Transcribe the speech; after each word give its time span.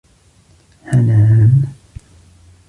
حنان 0.85 1.73